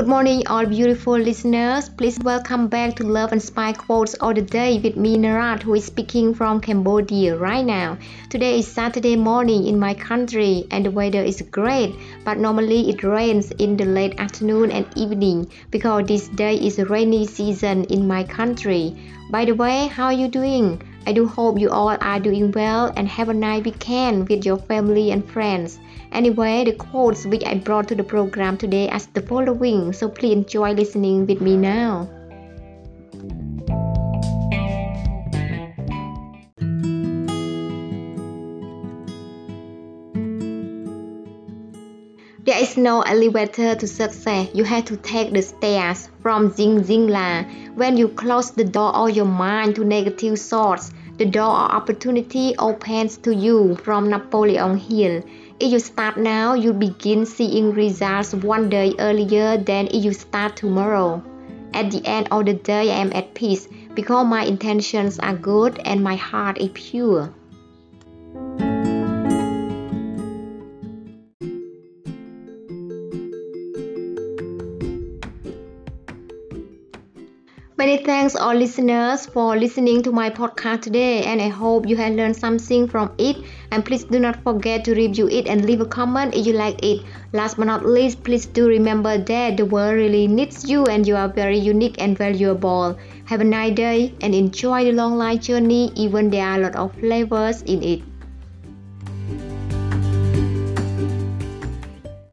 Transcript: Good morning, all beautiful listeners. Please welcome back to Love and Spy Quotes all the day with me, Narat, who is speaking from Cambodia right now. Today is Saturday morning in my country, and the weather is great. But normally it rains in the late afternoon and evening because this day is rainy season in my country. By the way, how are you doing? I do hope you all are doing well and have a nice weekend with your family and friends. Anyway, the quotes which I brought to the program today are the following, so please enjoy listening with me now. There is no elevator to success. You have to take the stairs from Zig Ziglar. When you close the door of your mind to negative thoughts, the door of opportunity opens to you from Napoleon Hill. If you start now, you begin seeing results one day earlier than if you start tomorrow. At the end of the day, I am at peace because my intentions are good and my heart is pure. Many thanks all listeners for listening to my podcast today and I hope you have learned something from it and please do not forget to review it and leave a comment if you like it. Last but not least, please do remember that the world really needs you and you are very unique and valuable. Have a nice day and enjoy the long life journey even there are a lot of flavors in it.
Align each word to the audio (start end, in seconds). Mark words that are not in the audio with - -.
Good 0.00 0.08
morning, 0.08 0.46
all 0.46 0.64
beautiful 0.64 1.18
listeners. 1.18 1.90
Please 1.90 2.18
welcome 2.20 2.68
back 2.68 2.96
to 2.96 3.04
Love 3.04 3.32
and 3.32 3.42
Spy 3.42 3.74
Quotes 3.74 4.14
all 4.14 4.32
the 4.32 4.40
day 4.40 4.78
with 4.78 4.96
me, 4.96 5.18
Narat, 5.18 5.62
who 5.62 5.74
is 5.74 5.84
speaking 5.84 6.32
from 6.32 6.62
Cambodia 6.62 7.36
right 7.36 7.62
now. 7.62 7.98
Today 8.30 8.60
is 8.60 8.66
Saturday 8.66 9.14
morning 9.14 9.66
in 9.66 9.78
my 9.78 9.92
country, 9.92 10.66
and 10.70 10.86
the 10.86 10.90
weather 10.90 11.22
is 11.22 11.42
great. 11.42 11.94
But 12.24 12.38
normally 12.38 12.88
it 12.88 13.04
rains 13.04 13.50
in 13.50 13.76
the 13.76 13.84
late 13.84 14.18
afternoon 14.18 14.70
and 14.70 14.86
evening 14.96 15.50
because 15.70 16.06
this 16.06 16.28
day 16.28 16.54
is 16.54 16.78
rainy 16.78 17.26
season 17.26 17.84
in 17.84 18.08
my 18.08 18.24
country. 18.24 18.96
By 19.30 19.44
the 19.44 19.52
way, 19.52 19.88
how 19.88 20.06
are 20.06 20.14
you 20.14 20.28
doing? 20.28 20.80
I 21.06 21.12
do 21.12 21.26
hope 21.26 21.58
you 21.58 21.70
all 21.70 21.96
are 22.00 22.20
doing 22.20 22.52
well 22.52 22.92
and 22.96 23.08
have 23.08 23.28
a 23.28 23.34
nice 23.34 23.64
weekend 23.64 24.28
with 24.28 24.44
your 24.44 24.58
family 24.58 25.10
and 25.10 25.24
friends. 25.24 25.78
Anyway, 26.12 26.64
the 26.64 26.72
quotes 26.72 27.26
which 27.26 27.44
I 27.44 27.54
brought 27.54 27.88
to 27.88 27.94
the 27.94 28.04
program 28.04 28.56
today 28.56 28.88
are 28.88 29.00
the 29.14 29.22
following, 29.22 29.92
so 29.92 30.08
please 30.08 30.32
enjoy 30.32 30.72
listening 30.72 31.26
with 31.26 31.40
me 31.40 31.56
now. 31.56 32.08
There 42.50 42.60
is 42.60 42.76
no 42.76 43.02
elevator 43.02 43.76
to 43.76 43.86
success. 43.86 44.48
You 44.52 44.64
have 44.64 44.86
to 44.86 44.96
take 44.96 45.32
the 45.32 45.40
stairs 45.40 46.08
from 46.20 46.50
Zig 46.50 46.82
Ziglar. 46.82 47.46
When 47.76 47.96
you 47.96 48.08
close 48.08 48.50
the 48.50 48.64
door 48.64 48.92
of 48.92 49.10
your 49.10 49.24
mind 49.24 49.76
to 49.76 49.84
negative 49.84 50.36
thoughts, 50.36 50.90
the 51.16 51.26
door 51.26 51.46
of 51.46 51.70
opportunity 51.70 52.56
opens 52.58 53.18
to 53.18 53.32
you 53.32 53.76
from 53.76 54.10
Napoleon 54.10 54.78
Hill. 54.78 55.22
If 55.60 55.70
you 55.70 55.78
start 55.78 56.16
now, 56.16 56.54
you 56.54 56.72
begin 56.72 57.24
seeing 57.24 57.70
results 57.70 58.34
one 58.34 58.68
day 58.68 58.94
earlier 58.98 59.56
than 59.56 59.86
if 59.86 60.02
you 60.02 60.12
start 60.12 60.56
tomorrow. 60.56 61.22
At 61.72 61.92
the 61.92 62.04
end 62.04 62.26
of 62.32 62.46
the 62.46 62.54
day, 62.54 62.90
I 62.90 62.96
am 62.96 63.12
at 63.12 63.32
peace 63.32 63.68
because 63.94 64.26
my 64.26 64.42
intentions 64.42 65.20
are 65.20 65.36
good 65.36 65.80
and 65.84 66.02
my 66.02 66.16
heart 66.16 66.58
is 66.58 66.70
pure. 66.74 67.32
Many 77.80 77.96
thanks 78.04 78.36
all 78.36 78.54
listeners 78.54 79.24
for 79.24 79.56
listening 79.56 80.02
to 80.02 80.12
my 80.12 80.28
podcast 80.28 80.82
today 80.82 81.24
and 81.24 81.40
I 81.40 81.48
hope 81.48 81.88
you 81.88 81.96
have 81.96 82.12
learned 82.12 82.36
something 82.36 82.86
from 82.86 83.10
it 83.16 83.38
and 83.70 83.82
please 83.82 84.04
do 84.04 84.18
not 84.20 84.42
forget 84.42 84.84
to 84.84 84.94
review 84.94 85.28
it 85.28 85.46
and 85.46 85.64
leave 85.64 85.80
a 85.80 85.86
comment 85.86 86.34
if 86.34 86.46
you 86.46 86.52
like 86.52 86.84
it. 86.84 87.06
Last 87.32 87.56
but 87.56 87.64
not 87.68 87.86
least, 87.86 88.22
please 88.22 88.44
do 88.44 88.68
remember 88.68 89.16
that 89.16 89.56
the 89.56 89.64
world 89.64 89.94
really 89.94 90.26
needs 90.26 90.68
you 90.68 90.88
and 90.88 91.08
you 91.08 91.16
are 91.16 91.28
very 91.28 91.56
unique 91.56 91.96
and 91.98 92.18
valuable. 92.18 92.98
Have 93.24 93.40
a 93.40 93.44
nice 93.44 93.74
day 93.76 94.14
and 94.20 94.34
enjoy 94.34 94.84
the 94.84 94.92
long 94.92 95.16
life 95.16 95.40
journey 95.40 95.90
even 95.96 96.28
there 96.28 96.46
are 96.46 96.60
a 96.60 96.64
lot 96.64 96.76
of 96.76 96.92
flavors 97.00 97.62
in 97.62 97.82
it. 97.82 98.09